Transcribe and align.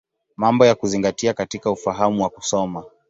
Mambo 0.37 0.65
ya 0.65 0.75
Kuzingatia 0.75 1.33
katika 1.33 1.71
Ufahamu 1.71 2.23
wa 2.23 2.29
Kusoma. 2.29 2.83